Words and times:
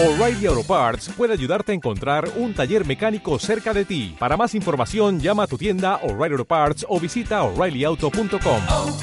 O'Reilly 0.00 0.46
Auto 0.46 0.62
Parts 0.62 1.08
puede 1.08 1.32
ayudarte 1.32 1.72
a 1.72 1.74
encontrar 1.74 2.30
un 2.36 2.54
taller 2.54 2.86
mecánico 2.86 3.36
cerca 3.40 3.74
de 3.74 3.84
ti. 3.84 4.14
Para 4.16 4.36
más 4.36 4.54
información, 4.54 5.18
llama 5.18 5.42
a 5.42 5.46
tu 5.48 5.58
tienda 5.58 5.96
O'Reilly 6.04 6.34
Auto 6.34 6.44
Parts 6.44 6.86
o 6.88 7.00
visita 7.00 7.42
oreillyauto.com. 7.42 8.60
oh, 8.70 8.96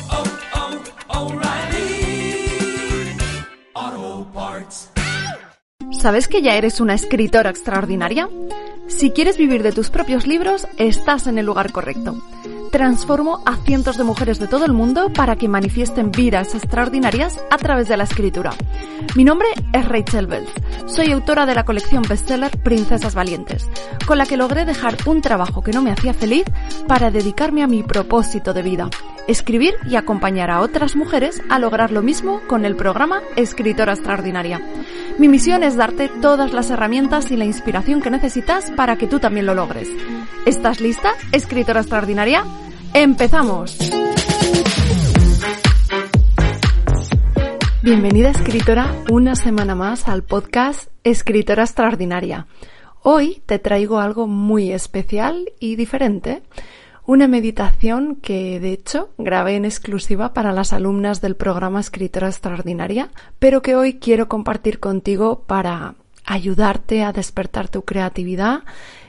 oh, 3.75 4.27
Parts. 4.33 4.89
¿Sabes 5.91 6.29
que 6.29 6.41
ya 6.41 6.55
eres 6.55 6.79
una 6.79 6.93
escritora 6.93 7.49
extraordinaria? 7.49 8.29
Si 8.87 9.11
quieres 9.11 9.37
vivir 9.37 9.63
de 9.63 9.73
tus 9.73 9.89
propios 9.89 10.25
libros, 10.25 10.65
estás 10.77 11.27
en 11.27 11.37
el 11.37 11.45
lugar 11.45 11.73
correcto. 11.73 12.23
Transformo 12.75 13.39
a 13.45 13.55
cientos 13.55 13.97
de 13.97 14.03
mujeres 14.03 14.37
de 14.37 14.49
todo 14.49 14.65
el 14.65 14.73
mundo 14.73 15.09
para 15.13 15.37
que 15.37 15.47
manifiesten 15.47 16.11
vidas 16.11 16.53
extraordinarias 16.55 17.39
a 17.49 17.55
través 17.55 17.87
de 17.87 17.95
la 17.95 18.03
escritura. 18.03 18.51
Mi 19.15 19.23
nombre 19.23 19.47
es 19.71 19.87
Rachel 19.87 20.27
Belz. 20.27 20.49
Soy 20.85 21.13
autora 21.13 21.45
de 21.45 21.55
la 21.55 21.63
colección 21.63 22.03
bestseller 22.03 22.51
Princesas 22.65 23.15
Valientes, 23.15 23.69
con 24.05 24.17
la 24.17 24.25
que 24.25 24.35
logré 24.35 24.65
dejar 24.65 24.97
un 25.05 25.21
trabajo 25.21 25.63
que 25.63 25.71
no 25.71 25.81
me 25.81 25.91
hacía 25.91 26.13
feliz 26.13 26.43
para 26.85 27.11
dedicarme 27.11 27.63
a 27.63 27.67
mi 27.67 27.81
propósito 27.81 28.53
de 28.53 28.63
vida, 28.63 28.89
escribir 29.29 29.75
y 29.89 29.95
acompañar 29.95 30.51
a 30.51 30.59
otras 30.59 30.97
mujeres 30.97 31.41
a 31.49 31.59
lograr 31.59 31.93
lo 31.93 32.01
mismo 32.01 32.41
con 32.45 32.65
el 32.65 32.75
programa 32.75 33.21
Escritora 33.37 33.93
Extraordinaria. 33.93 34.59
Mi 35.17 35.29
misión 35.29 35.63
es 35.63 35.77
darte 35.77 36.09
todas 36.09 36.51
las 36.51 36.69
herramientas 36.69 37.31
y 37.31 37.37
la 37.37 37.45
inspiración 37.45 38.01
que 38.01 38.11
necesitas 38.11 38.69
para 38.71 38.97
que 38.97 39.07
tú 39.07 39.21
también 39.21 39.45
lo 39.45 39.55
logres. 39.55 39.87
¿Estás 40.45 40.81
lista, 40.81 41.13
escritora 41.31 41.79
extraordinaria? 41.79 42.43
¡Empezamos! 42.95 43.77
Bienvenida 47.83 48.29
escritora 48.29 48.95
una 49.11 49.35
semana 49.35 49.75
más 49.75 50.07
al 50.07 50.23
podcast 50.23 50.89
Escritora 51.03 51.63
Extraordinaria. 51.63 52.47
Hoy 53.03 53.43
te 53.45 53.59
traigo 53.59 53.99
algo 53.99 54.27
muy 54.27 54.71
especial 54.71 55.51
y 55.59 55.75
diferente. 55.75 56.43
Una 57.05 57.27
meditación 57.27 58.15
que 58.15 58.61
de 58.61 58.71
hecho 58.71 59.09
grabé 59.17 59.57
en 59.57 59.65
exclusiva 59.65 60.33
para 60.33 60.53
las 60.53 60.71
alumnas 60.71 61.19
del 61.19 61.35
programa 61.35 61.81
Escritora 61.81 62.27
Extraordinaria, 62.27 63.09
pero 63.39 63.61
que 63.61 63.75
hoy 63.75 63.95
quiero 63.95 64.29
compartir 64.29 64.79
contigo 64.79 65.43
para 65.45 65.95
ayudarte 66.25 67.03
a 67.03 67.11
despertar 67.11 67.69
tu 67.69 67.83
creatividad 67.83 68.63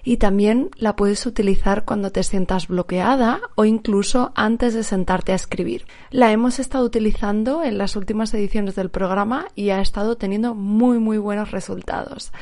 y 0.05 0.19
también 0.19 0.71
la 0.77 0.95
puedes 0.95 1.27
utilizar 1.27 1.85
cuando 1.85 2.13
te 2.13 2.23
sientas 2.23 2.69
bloqueada 2.69 3.41
o 3.55 3.65
incluso 3.65 4.33
antes 4.35 4.75
de 4.75 4.85
sentarte 4.85 5.33
a 5.33 5.37
escribir. 5.37 5.87
La 6.11 6.31
hemos 6.31 6.59
estado 6.59 6.85
utilizando 6.85 7.65
en 7.65 7.79
las 7.79 7.97
últimas 7.97 8.33
ediciones 8.35 8.77
del 8.77 8.91
programa 8.91 9.47
y 9.55 9.71
ha 9.71 9.81
estado 9.81 10.17
teniendo 10.17 10.55
muy 10.55 10.99
muy 10.99 11.19
buenos 11.19 11.51
resultados. 11.51 12.33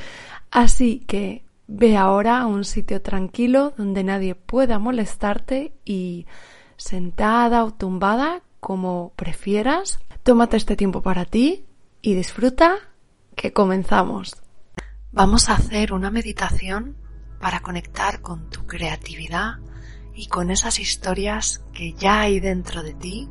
Así 0.51 1.01
que 1.07 1.45
ve 1.67 1.97
ahora 1.97 2.41
a 2.41 2.47
un 2.47 2.65
sitio 2.65 3.01
tranquilo 3.01 3.73
donde 3.77 4.05
nadie 4.05 4.35
pueda 4.35 4.79
molestarte 4.79 5.73
y 5.85 6.27
sentada 6.77 7.65
o 7.65 7.73
tumbada 7.73 8.43
como 8.61 9.13
prefieras, 9.17 10.01
tómate 10.23 10.57
este 10.57 10.77
tiempo 10.77 11.03
para 11.03 11.25
ti 11.25 11.65
y 12.03 12.15
disfruta 12.15 12.77
que 13.37 13.53
comenzamos. 13.53 14.44
Vamos 15.15 15.49
a 15.49 15.55
hacer 15.55 15.93
una 15.93 16.11
meditación 16.11 16.97
para 17.39 17.61
conectar 17.61 18.21
con 18.21 18.51
tu 18.51 18.67
creatividad 18.67 19.61
y 20.13 20.27
con 20.27 20.51
esas 20.51 20.81
historias 20.81 21.65
que 21.73 21.93
ya 21.93 22.23
hay 22.23 22.41
dentro 22.41 22.83
de 22.83 22.95
ti 22.95 23.29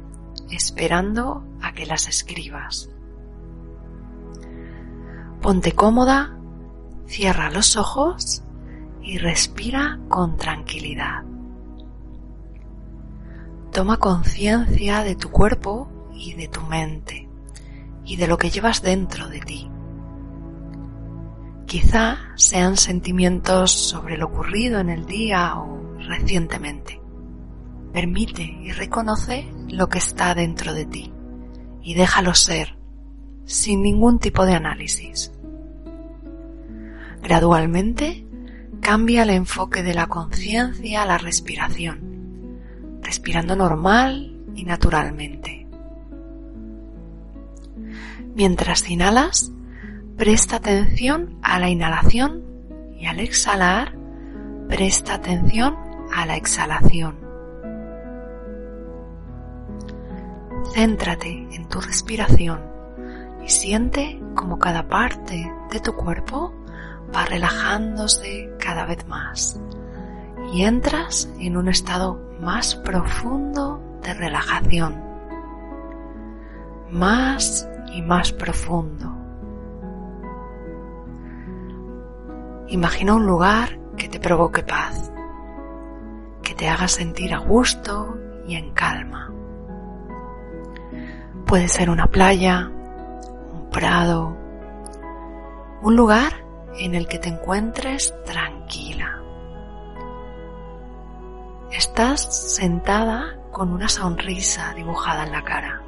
esperando 0.49 1.45
a 1.61 1.73
que 1.73 1.85
las 1.85 2.07
escribas. 2.07 2.89
Ponte 5.41 5.73
cómoda, 5.73 6.37
cierra 7.05 7.51
los 7.51 7.75
ojos 7.75 8.43
y 9.01 9.17
respira 9.17 9.99
con 10.07 10.37
tranquilidad. 10.37 11.23
Toma 13.73 13.97
conciencia 13.97 15.03
de 15.03 15.15
tu 15.17 15.31
cuerpo 15.31 15.91
y 16.13 16.33
de 16.35 16.47
tu 16.47 16.61
mente 16.61 17.27
y 18.05 18.15
de 18.15 18.27
lo 18.27 18.37
que 18.37 18.51
llevas 18.51 18.81
dentro 18.81 19.27
de 19.27 19.41
ti. 19.41 19.69
Quizá 21.73 22.19
sean 22.35 22.77
sentimientos 22.77 23.71
sobre 23.71 24.15
lo 24.15 24.27
ocurrido 24.27 24.79
en 24.79 24.91
el 24.91 25.07
día 25.07 25.55
o 25.57 25.97
recientemente. 26.07 27.01
Permite 27.91 28.43
y 28.43 28.71
reconoce 28.71 29.51
lo 29.69 29.89
que 29.89 29.97
está 29.97 30.35
dentro 30.35 30.75
de 30.75 30.85
ti 30.85 31.11
y 31.81 31.95
déjalo 31.95 32.35
ser, 32.35 32.77
sin 33.45 33.81
ningún 33.81 34.19
tipo 34.19 34.45
de 34.45 34.53
análisis. 34.53 35.31
Gradualmente 37.23 38.23
cambia 38.79 39.23
el 39.23 39.31
enfoque 39.31 39.81
de 39.81 39.95
la 39.95 40.05
conciencia 40.05 41.01
a 41.01 41.07
la 41.07 41.17
respiración, 41.17 42.99
respirando 43.01 43.55
normal 43.55 44.43
y 44.53 44.63
naturalmente. 44.65 45.65
Mientras 48.35 48.87
inhalas, 48.87 49.51
presta 50.17 50.57
atención 50.57 51.39
a 51.41 51.59
la 51.59 51.69
inhalación 51.69 52.43
y 52.95 53.07
al 53.07 53.19
exhalar, 53.19 53.97
presta 54.69 55.15
atención 55.15 55.75
a 56.13 56.25
la 56.25 56.35
exhalación. 56.35 57.17
Céntrate 60.73 61.47
en 61.51 61.67
tu 61.67 61.81
respiración 61.81 62.61
y 63.43 63.49
siente 63.49 64.21
como 64.35 64.59
cada 64.59 64.87
parte 64.87 65.51
de 65.71 65.79
tu 65.79 65.93
cuerpo 65.93 66.53
va 67.15 67.25
relajándose 67.25 68.49
cada 68.59 68.85
vez 68.85 69.05
más 69.07 69.59
y 70.53 70.63
entras 70.63 71.29
en 71.39 71.57
un 71.57 71.67
estado 71.67 72.19
más 72.39 72.75
profundo 72.75 73.81
de 74.03 74.13
relajación, 74.13 75.01
más 76.91 77.67
y 77.93 78.01
más 78.01 78.31
profundo. 78.31 79.12
Imagina 82.73 83.13
un 83.13 83.27
lugar 83.27 83.77
que 83.95 84.09
te 84.09 84.19
provoque 84.19 84.63
paz, 84.63 85.11
que 86.41 86.55
te 86.55 86.67
haga 86.67 86.87
sentir 86.87 87.31
a 87.31 87.37
gusto 87.37 88.17
y 88.47 88.55
en 88.55 88.71
calma. 88.73 89.31
Puede 91.45 91.67
ser 91.67 91.91
una 91.91 92.07
playa, 92.07 92.71
un 93.53 93.69
prado, 93.69 94.35
un 95.83 95.95
lugar 95.95 96.33
en 96.79 96.95
el 96.95 97.07
que 97.07 97.19
te 97.19 97.29
encuentres 97.29 98.11
tranquila. 98.25 99.21
Estás 101.69 102.55
sentada 102.55 103.37
con 103.51 103.71
una 103.71 103.87
sonrisa 103.87 104.73
dibujada 104.73 105.25
en 105.25 105.31
la 105.31 105.43
cara, 105.43 105.83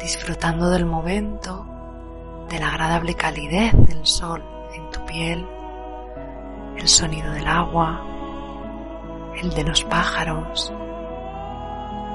disfrutando 0.00 0.70
del 0.70 0.86
momento, 0.86 1.64
de 2.48 2.58
la 2.58 2.66
agradable 2.66 3.14
calidez 3.14 3.72
del 3.74 4.04
sol 4.04 4.42
en 4.74 4.90
tu 4.90 5.06
piel, 5.06 5.46
el 6.78 6.88
sonido 6.88 7.32
del 7.32 7.46
agua, 7.46 8.00
el 9.36 9.50
de 9.50 9.64
los 9.64 9.84
pájaros. 9.84 10.72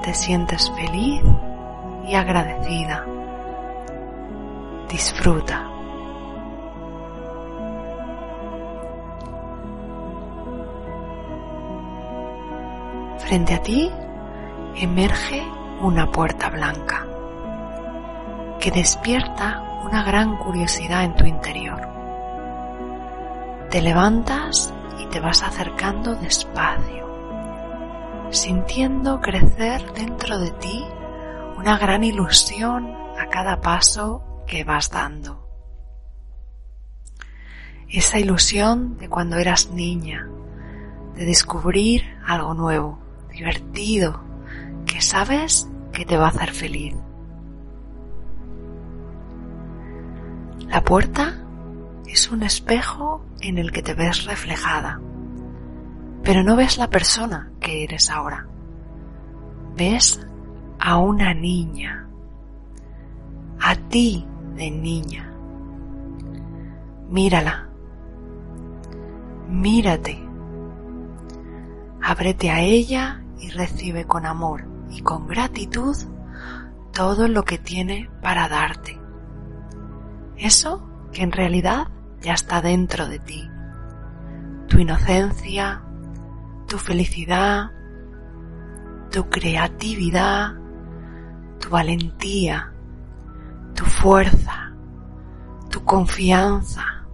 Te 0.02 0.14
sientes 0.14 0.70
feliz 0.76 1.22
y 2.06 2.14
agradecida. 2.14 3.04
Disfruta. 4.88 5.70
Frente 13.18 13.54
a 13.54 13.62
ti 13.62 13.90
emerge 14.76 15.42
una 15.80 16.10
puerta 16.10 16.50
blanca 16.50 17.06
que 18.60 18.70
despierta 18.70 19.62
una 19.84 20.02
gran 20.02 20.36
curiosidad 20.36 21.04
en 21.04 21.14
tu 21.14 21.24
interior. 21.24 22.03
Te 23.74 23.82
levantas 23.82 24.72
y 25.00 25.06
te 25.06 25.18
vas 25.18 25.42
acercando 25.42 26.14
despacio, 26.14 27.08
sintiendo 28.30 29.20
crecer 29.20 29.92
dentro 29.94 30.38
de 30.38 30.52
ti 30.52 30.84
una 31.58 31.76
gran 31.76 32.04
ilusión 32.04 32.94
a 33.18 33.26
cada 33.30 33.60
paso 33.60 34.44
que 34.46 34.62
vas 34.62 34.92
dando. 34.92 35.48
Esa 37.88 38.20
ilusión 38.20 38.96
de 38.96 39.08
cuando 39.08 39.38
eras 39.38 39.68
niña, 39.70 40.28
de 41.16 41.24
descubrir 41.24 42.04
algo 42.24 42.54
nuevo, 42.54 43.00
divertido, 43.32 44.22
que 44.86 45.02
sabes 45.02 45.68
que 45.90 46.04
te 46.04 46.16
va 46.16 46.26
a 46.26 46.28
hacer 46.28 46.52
feliz. 46.52 46.94
La 50.68 50.84
puerta 50.84 51.43
es 52.06 52.30
un 52.30 52.42
espejo 52.42 53.24
en 53.40 53.58
el 53.58 53.72
que 53.72 53.82
te 53.82 53.94
ves 53.94 54.24
reflejada, 54.24 55.00
pero 56.22 56.42
no 56.42 56.56
ves 56.56 56.78
la 56.78 56.90
persona 56.90 57.52
que 57.60 57.84
eres 57.84 58.10
ahora. 58.10 58.46
Ves 59.76 60.24
a 60.78 60.98
una 60.98 61.34
niña, 61.34 62.08
a 63.60 63.74
ti 63.74 64.26
de 64.54 64.70
niña. 64.70 65.32
Mírala. 67.08 67.68
Mírate. 69.48 70.20
Ábrete 72.02 72.50
a 72.50 72.60
ella 72.60 73.22
y 73.38 73.50
recibe 73.50 74.04
con 74.04 74.26
amor 74.26 74.66
y 74.90 75.00
con 75.00 75.26
gratitud 75.26 75.96
todo 76.92 77.28
lo 77.28 77.44
que 77.44 77.58
tiene 77.58 78.10
para 78.22 78.48
darte. 78.48 78.98
Eso 80.36 80.93
que 81.14 81.22
en 81.22 81.32
realidad 81.32 81.88
ya 82.20 82.34
está 82.34 82.60
dentro 82.60 83.08
de 83.08 83.18
ti. 83.18 83.50
Tu 84.68 84.80
inocencia, 84.80 85.82
tu 86.68 86.76
felicidad, 86.76 87.70
tu 89.10 89.30
creatividad, 89.30 90.54
tu 91.60 91.70
valentía, 91.70 92.72
tu 93.74 93.84
fuerza, 93.84 94.74
tu 95.70 95.84
confianza. 95.84 97.06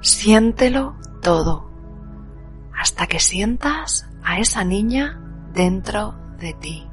Siéntelo 0.00 0.96
todo 1.22 1.70
hasta 2.76 3.06
que 3.06 3.20
sientas 3.20 4.10
a 4.22 4.38
esa 4.38 4.64
niña 4.64 5.20
dentro 5.52 6.14
de 6.38 6.54
ti. 6.54 6.88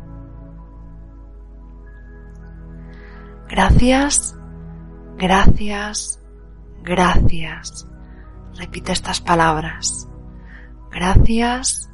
Gracias, 3.50 4.38
gracias, 5.22 6.20
gracias. 6.82 7.88
Repite 8.56 8.92
estas 8.92 9.22
palabras. 9.22 10.10
Gracias, 10.92 11.92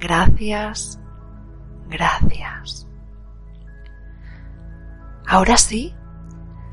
gracias, 0.00 0.98
gracias. 1.90 2.88
Ahora 5.26 5.58
sí, 5.58 5.94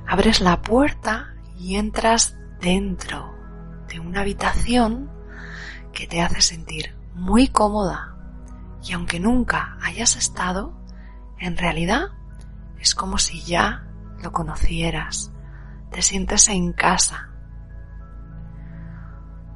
abres 0.07 0.39
la 0.39 0.61
puerta 0.61 1.35
y 1.59 1.75
entras 1.75 2.37
dentro 2.61 3.35
de 3.89 3.99
una 3.99 4.21
habitación 4.21 5.11
que 5.91 6.07
te 6.07 6.21
hace 6.21 6.39
sentir 6.39 6.95
muy 7.13 7.49
cómoda 7.49 8.15
y 8.81 8.93
aunque 8.93 9.19
nunca 9.19 9.77
hayas 9.81 10.15
estado, 10.15 10.73
en 11.37 11.57
realidad 11.57 12.11
es 12.79 12.95
como 12.95 13.17
si 13.17 13.41
ya 13.41 13.85
lo 14.23 14.31
conocieras, 14.31 15.34
te 15.95 16.01
sientes 16.01 16.49
en 16.49 16.73
casa. 16.73 17.29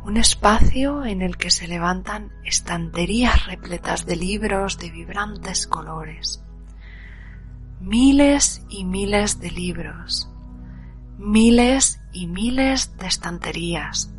Un 0.06 0.16
espacio 0.16 1.04
en 1.04 1.22
el 1.22 1.36
que 1.36 1.52
se 1.52 1.68
levantan 1.68 2.32
estanterías 2.46 3.46
repletas 3.46 4.06
de 4.06 4.16
libros 4.16 4.78
de 4.78 4.90
vibrantes 4.90 5.68
colores. 5.68 6.42
Miles 7.82 8.66
y 8.70 8.86
miles 8.86 9.42
de 9.42 9.52
libros. 9.52 10.32
Miles 11.18 12.00
y 12.14 12.28
miles 12.28 12.96
de 12.98 13.08
estanterías. 13.08 14.10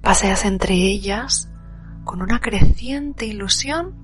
Paseas 0.00 0.46
entre 0.46 0.72
ellas 0.72 1.50
con 2.04 2.22
una 2.22 2.40
creciente 2.40 3.26
ilusión 3.26 3.94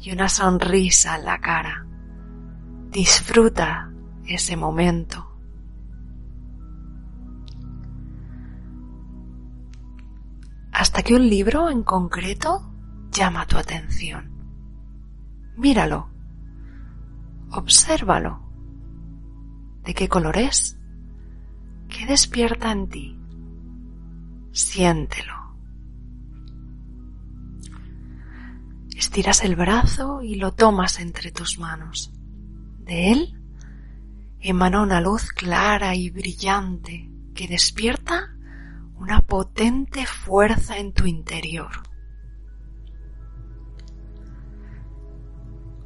y 0.00 0.12
una 0.12 0.28
sonrisa 0.28 1.16
en 1.16 1.24
la 1.24 1.40
cara. 1.40 1.84
Disfruta 2.92 3.90
ese 4.28 4.56
momento. 4.56 5.32
Hasta 10.72 11.02
que 11.02 11.14
un 11.14 11.28
libro 11.28 11.70
en 11.70 11.82
concreto 11.82 12.72
llama 13.10 13.46
tu 13.46 13.56
atención. 13.56 14.30
Míralo. 15.56 16.10
Obsérvalo. 17.50 18.42
¿De 19.84 19.94
qué 19.94 20.08
color 20.08 20.36
es? 20.36 20.78
¿Qué 21.88 22.06
despierta 22.06 22.72
en 22.72 22.88
ti? 22.88 23.18
Siéntelo. 24.52 25.34
Estiras 28.96 29.44
el 29.44 29.56
brazo 29.56 30.22
y 30.22 30.36
lo 30.36 30.52
tomas 30.52 31.00
entre 31.00 31.30
tus 31.30 31.58
manos. 31.58 32.12
De 32.80 33.12
él 33.12 33.35
emana 34.48 34.82
una 34.82 35.00
luz 35.00 35.32
clara 35.32 35.94
y 35.94 36.10
brillante 36.10 37.10
que 37.34 37.48
despierta 37.48 38.36
una 38.96 39.20
potente 39.20 40.06
fuerza 40.06 40.78
en 40.78 40.92
tu 40.92 41.06
interior. 41.06 41.70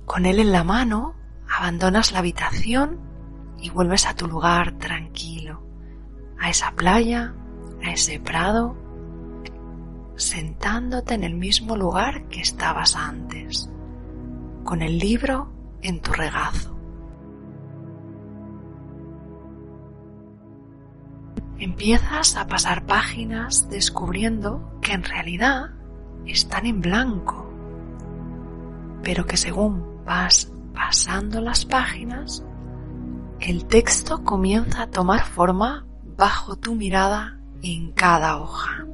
Con 0.05 0.27
él 0.27 0.41
en 0.41 0.53
la 0.53 0.65
mano, 0.65 1.15
abandonas 1.49 2.12
la 2.12 2.19
habitación 2.19 3.01
y 3.59 3.71
vuelves 3.71 4.07
a 4.07 4.15
tu 4.15 4.27
lugar 4.27 4.79
tranquilo, 4.79 5.62
a 6.39 6.51
esa 6.51 6.73
playa, 6.73 7.35
a 7.83 7.93
ese 7.93 8.21
prado 8.21 8.77
sentándote 10.17 11.15
en 11.15 11.25
el 11.25 11.35
mismo 11.35 11.77
lugar 11.77 12.29
que 12.29 12.41
estabas 12.41 12.95
antes, 12.95 13.71
con 14.65 14.83
el 14.83 14.99
libro 14.99 15.51
en 15.81 16.01
tu 16.01 16.12
regazo. 16.12 16.80
Empiezas 21.61 22.37
a 22.37 22.47
pasar 22.47 22.87
páginas 22.87 23.69
descubriendo 23.69 24.79
que 24.81 24.95
en 24.95 25.05
realidad 25.05 25.73
están 26.25 26.65
en 26.65 26.81
blanco, 26.81 27.53
pero 29.03 29.27
que 29.27 29.37
según 29.37 30.03
vas 30.07 30.51
pasando 30.73 31.43
las 31.43 31.67
páginas, 31.67 32.43
el 33.41 33.67
texto 33.67 34.25
comienza 34.25 34.85
a 34.85 34.91
tomar 34.91 35.27
forma 35.27 35.87
bajo 36.17 36.57
tu 36.57 36.75
mirada 36.77 37.39
en 37.61 37.93
cada 37.93 38.41
hoja. 38.41 38.87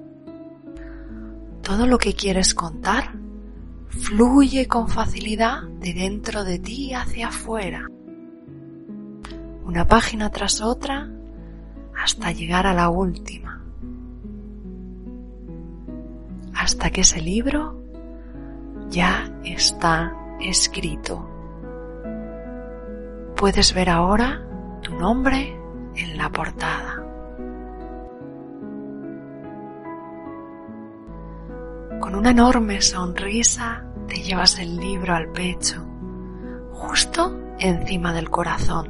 Todo 1.63 1.87
lo 1.87 1.99
que 1.99 2.15
quieres 2.15 2.53
contar 2.53 3.13
fluye 3.91 4.67
con 4.67 4.89
facilidad 4.89 5.63
de 5.79 5.95
dentro 5.95 6.43
de 6.43 6.59
ti 6.59 6.95
hacia 6.95 7.29
afuera, 7.29 7.87
una 9.65 9.87
página 9.87 10.31
tras 10.31 10.61
otra 10.61 11.13
hasta 12.03 12.33
llegar 12.33 12.67
a 12.67 12.75
la 12.75 12.89
última, 12.89 13.61
hasta 16.55 16.91
que 16.91 17.03
ese 17.03 17.21
libro 17.21 17.83
ya 18.91 19.31
está 19.45 20.15
escrito. 20.41 21.29
Puedes 23.37 23.75
ver 23.75 23.91
ahora 23.91 24.47
tu 24.83 24.95
nombre 24.95 25.59
en 25.95 26.17
la 26.17 26.31
portada. 26.31 27.03
Con 32.01 32.15
una 32.15 32.31
enorme 32.31 32.81
sonrisa 32.81 33.85
te 34.07 34.17
llevas 34.17 34.59
el 34.59 34.77
libro 34.77 35.15
al 35.15 35.29
pecho, 35.33 35.85
justo 36.73 37.37
encima 37.59 38.13
del 38.13 38.31
corazón, 38.31 38.89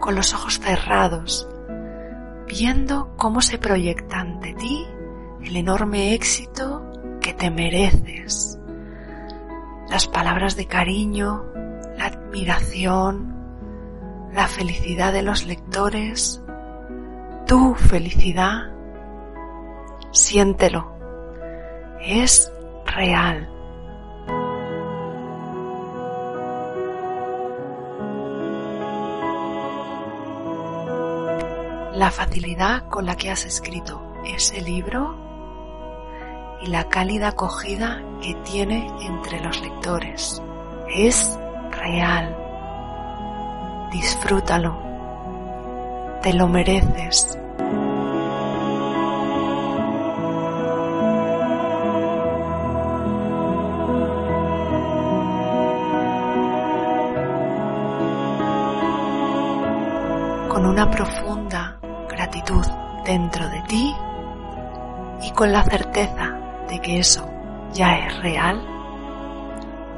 con 0.00 0.14
los 0.14 0.32
ojos 0.34 0.60
cerrados, 0.60 1.48
viendo 2.48 3.14
cómo 3.16 3.40
se 3.40 3.58
proyecta 3.58 4.20
ante 4.20 4.54
ti 4.54 4.86
el 5.44 5.56
enorme 5.56 6.14
éxito 6.14 6.84
que 7.20 7.32
te 7.32 7.50
mereces. 7.50 8.58
Las 9.88 10.06
palabras 10.06 10.56
de 10.56 10.66
cariño, 10.66 11.44
la 11.96 12.06
admiración, 12.06 13.34
la 14.32 14.46
felicidad 14.46 15.12
de 15.12 15.22
los 15.22 15.46
lectores, 15.46 16.42
tu 17.46 17.74
felicidad, 17.74 18.72
siéntelo 20.12 20.98
es 22.00 22.52
real. 22.86 23.48
La 31.98 32.12
facilidad 32.12 32.88
con 32.88 33.06
la 33.06 33.16
que 33.16 33.28
has 33.28 33.44
escrito 33.44 34.00
ese 34.24 34.60
libro 34.60 35.16
y 36.62 36.68
la 36.68 36.88
cálida 36.88 37.30
acogida 37.30 38.00
que 38.22 38.34
tiene 38.44 38.86
entre 39.00 39.40
los 39.40 39.60
lectores 39.60 40.40
es 40.94 41.36
real. 41.72 42.36
Disfrútalo. 43.90 44.80
Te 46.22 46.34
lo 46.34 46.46
mereces. 46.46 47.36
con 60.48 60.66
una 60.66 60.90
profunda 60.90 61.77
gratitud 62.18 62.66
dentro 63.04 63.48
de 63.48 63.62
ti 63.68 63.94
y 65.22 65.30
con 65.30 65.52
la 65.52 65.62
certeza 65.62 66.36
de 66.68 66.80
que 66.80 66.98
eso 66.98 67.24
ya 67.72 67.96
es 68.08 68.18
real, 68.20 68.60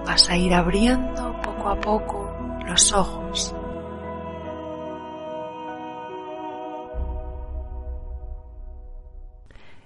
vas 0.05 0.29
a 0.29 0.37
ir 0.37 0.53
abriendo 0.53 1.41
poco 1.41 1.69
a 1.71 1.81
poco 1.81 2.31
los 2.67 2.93
ojos. 2.93 3.55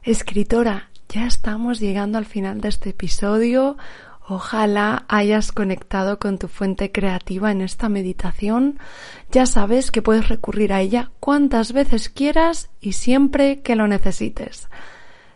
Escritora, 0.03 0.91
ya 1.09 1.27
estamos 1.27 1.79
llegando 1.79 2.19
al 2.19 2.27
final 2.27 2.61
de 2.61 2.69
este 2.69 2.91
episodio. 2.91 3.77
Ojalá 4.27 5.05
hayas 5.09 5.53
conectado 5.53 6.19
con 6.19 6.39
tu 6.39 6.49
fuente 6.49 6.91
creativa 6.91 7.53
en 7.53 7.61
esta 7.61 7.91
meditación. 7.91 8.79
Ya 9.31 9.45
sabes 9.45 9.91
que 9.91 10.01
puedes 10.01 10.29
recurrir 10.29 10.73
a 10.73 10.81
ella 10.81 11.11
cuantas 11.21 11.73
veces 11.73 12.09
quieras 12.09 12.71
y 12.81 12.93
siempre 12.93 13.61
que 13.61 13.77
lo 13.77 13.87
necesites. 13.87 14.69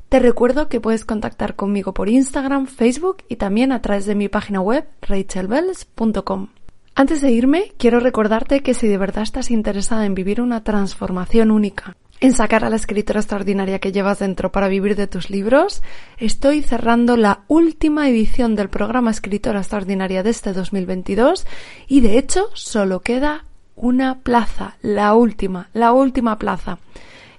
Te 0.08 0.20
recuerdo 0.20 0.70
que 0.70 0.80
puedes 0.80 1.04
contactar 1.04 1.54
conmigo 1.54 1.92
por 1.92 2.08
Instagram, 2.08 2.66
Facebook 2.66 3.18
y 3.28 3.36
también 3.36 3.72
a 3.72 3.82
través 3.82 4.06
de 4.06 4.14
mi 4.14 4.28
página 4.28 4.62
web 4.62 4.88
rachelbells.com. 5.02 6.48
Antes 6.94 7.20
de 7.20 7.30
irme, 7.30 7.74
quiero 7.76 8.00
recordarte 8.00 8.60
que 8.62 8.72
si 8.72 8.88
de 8.88 8.96
verdad 8.96 9.22
estás 9.22 9.50
interesada 9.50 10.06
en 10.06 10.14
vivir 10.14 10.40
una 10.40 10.64
transformación 10.64 11.50
única, 11.50 11.94
en 12.20 12.32
sacar 12.32 12.64
a 12.64 12.70
la 12.70 12.76
escritora 12.76 13.20
extraordinaria 13.20 13.78
que 13.78 13.92
llevas 13.92 14.18
dentro 14.18 14.50
para 14.50 14.68
vivir 14.68 14.96
de 14.96 15.06
tus 15.06 15.30
libros, 15.30 15.82
estoy 16.18 16.62
cerrando 16.62 17.16
la 17.16 17.40
última 17.46 18.08
edición 18.08 18.56
del 18.56 18.68
programa 18.68 19.10
Escritora 19.10 19.60
Extraordinaria 19.60 20.22
de 20.22 20.30
este 20.30 20.52
2022 20.52 21.46
y 21.86 22.00
de 22.00 22.18
hecho 22.18 22.48
solo 22.54 23.00
queda 23.00 23.44
una 23.76 24.18
plaza, 24.18 24.76
la 24.82 25.14
última, 25.14 25.68
la 25.72 25.92
última 25.92 26.38
plaza. 26.38 26.78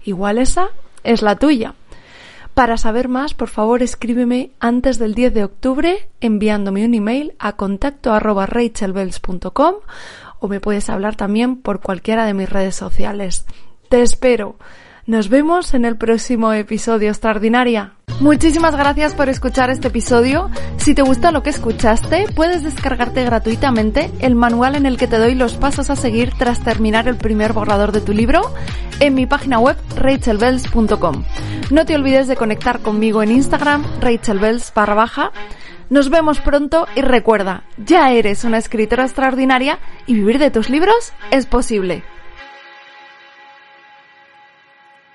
Igual 0.04 0.38
esa 0.38 0.70
es 1.04 1.22
la 1.22 1.36
tuya. 1.36 1.76
Para 2.54 2.78
saber 2.78 3.08
más, 3.08 3.34
por 3.34 3.50
favor, 3.50 3.84
escríbeme 3.84 4.52
antes 4.60 5.00
del 5.00 5.14
10 5.14 5.34
de 5.34 5.44
octubre 5.44 6.10
enviándome 6.20 6.86
un 6.86 6.94
email 6.94 7.34
a 7.40 7.54
contacto 7.54 8.14
arroba 8.14 8.48
o 10.42 10.48
me 10.48 10.60
puedes 10.62 10.90
hablar 10.90 11.16
también 11.16 11.58
por 11.58 11.82
cualquiera 11.82 12.26
de 12.26 12.34
mis 12.34 12.50
redes 12.50 12.76
sociales. 12.76 13.46
Te 13.90 14.04
espero. 14.04 14.56
Nos 15.08 15.30
vemos 15.30 15.74
en 15.74 15.84
el 15.84 15.98
próximo 15.98 16.54
episodio 16.54 17.10
extraordinaria. 17.10 17.94
Muchísimas 18.20 18.76
gracias 18.76 19.16
por 19.16 19.30
escuchar 19.30 19.72
este 19.72 19.88
episodio. 19.88 20.52
Si 20.78 20.94
te 20.94 21.02
gusta 21.02 21.32
lo 21.32 21.42
que 21.42 21.50
escuchaste, 21.50 22.28
puedes 22.36 22.62
descargarte 22.62 23.24
gratuitamente 23.24 24.12
el 24.20 24.36
manual 24.36 24.76
en 24.76 24.86
el 24.86 24.98
que 24.98 25.08
te 25.08 25.18
doy 25.18 25.34
los 25.34 25.56
pasos 25.56 25.90
a 25.90 25.96
seguir 25.96 26.34
tras 26.38 26.64
terminar 26.64 27.08
el 27.08 27.16
primer 27.16 27.54
borrador 27.54 27.92
de 27.92 28.02
tu 28.02 28.14
libro 28.14 28.42
en 29.00 29.16
mi 29.16 29.26
página 29.26 29.58
web 29.58 29.76
rachelbells.com. 29.96 31.24
No 31.72 31.86
te 31.88 31.96
olvides 31.96 32.28
de 32.28 32.36
conectar 32.36 32.82
conmigo 32.82 33.24
en 33.24 33.32
Instagram 33.32 33.84
rachelbells. 34.02 34.72
Nos 35.90 36.12
vemos 36.12 36.40
pronto 36.42 36.88
y 36.96 37.02
recuerda, 37.02 37.64
ya 37.84 38.12
eres 38.12 38.44
una 38.44 38.60
escritora 38.60 39.06
extraordinaria 39.06 39.80
y 40.06 40.14
vivir 40.14 40.38
de 40.38 40.52
tus 40.52 40.70
libros 40.70 41.14
es 41.32 41.48
posible. 41.48 42.04